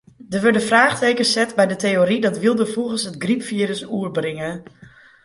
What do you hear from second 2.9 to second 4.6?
it grypfirus oerbringe.